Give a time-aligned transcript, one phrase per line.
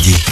[0.00, 0.22] Mélodie.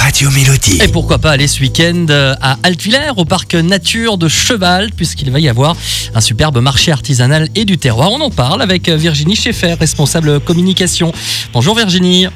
[0.00, 0.78] Radio Mélodie.
[0.82, 5.30] Et pourquoi pas aller ce week-end euh, à Altvillers, au parc nature de Cheval, puisqu'il
[5.30, 5.76] va y avoir
[6.14, 8.12] un superbe marché artisanal et du terroir.
[8.12, 11.12] On en parle avec euh, Virginie Schaeffer, responsable communication.
[11.52, 12.28] Bonjour Virginie.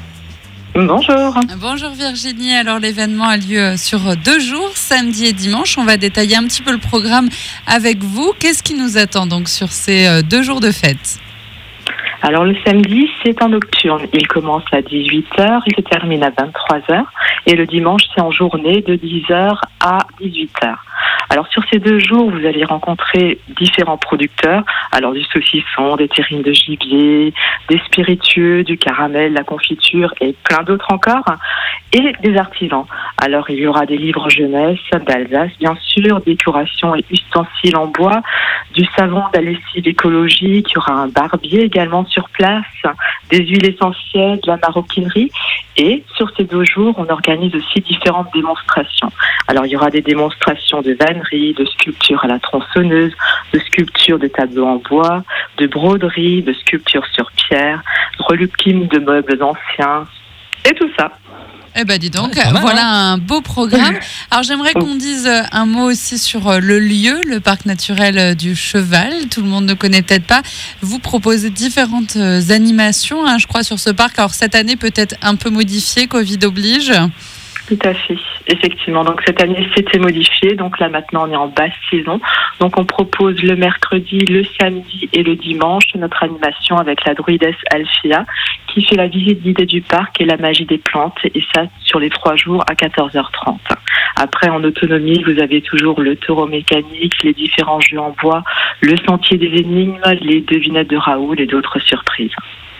[0.75, 1.39] Bonjour.
[1.61, 5.77] Bonjour Virginie, alors l'événement a lieu sur deux jours, samedi et dimanche.
[5.77, 7.29] On va détailler un petit peu le programme
[7.65, 8.33] avec vous.
[8.39, 11.19] Qu'est-ce qui nous attend donc sur ces euh, deux jours de fête?
[12.25, 14.07] Alors le samedi, c'est en nocturne.
[14.13, 17.03] Il commence à 18h, il se termine à 23h.
[17.47, 20.73] Et le dimanche, c'est en journée de 10h à 18h.
[21.29, 24.63] Alors sur ces deux jours, vous allez rencontrer différents producteurs.
[24.93, 27.33] Alors du saucisson, des terrines de gibier,
[27.69, 31.25] des spiritueux, du caramel, la confiture et plein d'autres encore.
[31.95, 32.85] Et des artisans.
[33.17, 38.21] Alors il y aura des livres jeunesse d'Alsace, bien sûr, décorations et ustensiles en bois,
[38.73, 42.65] du savon, de la lessive écologique, y aura un barbier également sur place,
[43.29, 45.29] des huiles essentielles, de la maroquinerie.
[45.77, 49.11] Et sur ces deux jours, on organise aussi différentes démonstrations.
[49.47, 53.13] Alors il y aura des démonstrations de vannerie, de sculpture à la tronçonneuse,
[53.53, 55.23] de sculpture de tableaux en bois,
[55.57, 57.83] de broderie, de sculpture sur pierre,
[58.17, 60.07] de de meubles anciens.
[61.75, 63.97] Eh ben dis donc, Ouais, pas mal, voilà un beau programme.
[64.29, 68.17] Alors j'aimerais qu'on dise euh, un mot aussi sur euh, le lieu, le parc naturel
[68.19, 69.27] euh, du Cheval.
[69.29, 70.43] Tout le monde ne connaît peut-être pas.
[70.81, 74.19] Vous proposez différentes animations, hein, je crois, sur ce parc.
[74.19, 76.93] Alors cette année peut-être un peu modifiée, Covid oblige?
[77.67, 79.03] Tout à fait, effectivement.
[79.03, 80.55] Donc cette année, c'était modifié.
[80.55, 82.19] Donc là, maintenant, on est en basse saison.
[82.59, 87.55] Donc on propose le mercredi, le samedi et le dimanche notre animation avec la druidesse
[87.71, 88.25] Alfia
[88.67, 91.17] qui fait la visite guidée du parc et la magie des plantes.
[91.23, 93.57] Et ça, sur les trois jours à 14h30.
[94.15, 98.43] Après, en autonomie, vous avez toujours le taureau mécanique, les différents jeux en bois,
[98.81, 102.31] le sentier des énigmes, les devinettes de Raoul et d'autres surprises.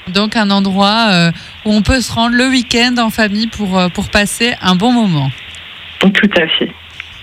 [0.08, 1.31] Donc un endroit euh,
[1.66, 4.92] où on peut se rendre le week-end en famille pour, euh, pour passer un bon
[4.92, 5.30] moment.
[5.99, 6.72] Tout à fait.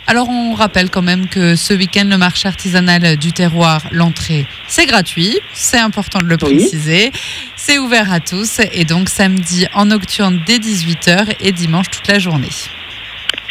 [0.06, 4.86] Alors on rappelle quand même que ce week-end, le marché artisanal du terroir, l'entrée, c'est
[4.86, 6.56] gratuit, c'est important de le Oui.
[6.56, 7.12] préciser,
[7.54, 12.18] c'est ouvert à tous et donc samedi en nocturne dès 18h et dimanche toute la
[12.18, 12.48] journée.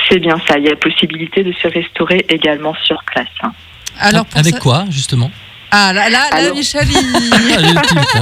[0.10, 0.58] C'est bien ça.
[0.58, 3.28] Il y a possibilité de se restaurer également sur place.
[3.44, 3.54] hein.
[4.00, 5.32] Alors pour avec ça- quoi justement?
[5.72, 6.98] Ah là, là, là Alors- Michel, il...
[7.58, 8.22] Allez, le petit, hein.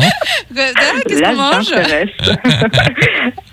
[0.58, 1.72] Ah, qu'est-ce Là, qu'on mange?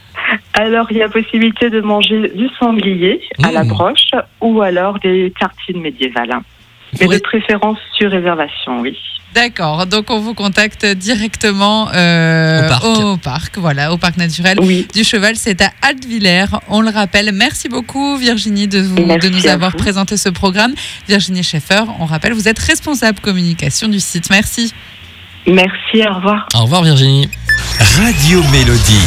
[0.55, 3.69] Alors, il y a possibilité de manger du sanglier à la Mmh.
[3.69, 6.39] broche ou alors des tartines médiévales.
[7.01, 8.97] Mais Vous- de préférence sur réservation, oui.
[9.35, 12.85] D'accord, donc on vous contacte directement euh, Au parc.
[12.85, 14.59] au parc, voilà, au parc naturel.
[14.63, 16.45] Oui, du cheval, c'est à Altvillers.
[16.69, 17.33] On le rappelle.
[17.33, 19.77] Merci beaucoup, Virginie, de, vous, Merci de nous avoir vous.
[19.79, 20.73] présenté ce programme.
[21.09, 24.31] Virginie Schaeffer, on rappelle, vous êtes responsable communication du site.
[24.31, 24.73] Merci.
[25.49, 26.47] merci, au revoir.
[26.55, 27.29] Au revoir Virginie.
[27.97, 29.03] Radio Mélodie.